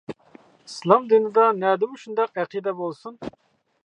[0.69, 3.21] ئىسلام دىنىدا نەدىمۇ شۇنداق ئەقىدە بولسۇن.